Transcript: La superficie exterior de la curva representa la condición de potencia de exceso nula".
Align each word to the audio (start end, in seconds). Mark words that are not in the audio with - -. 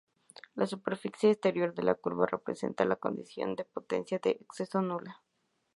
La 0.55 0.65
superficie 0.65 1.29
exterior 1.29 1.75
de 1.75 1.83
la 1.83 1.93
curva 1.93 2.25
representa 2.25 2.85
la 2.85 2.95
condición 2.95 3.55
de 3.55 3.65
potencia 3.65 4.17
de 4.17 4.31
exceso 4.31 4.81
nula". 4.81 5.21